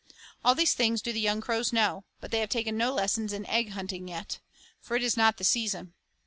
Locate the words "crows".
1.41-1.71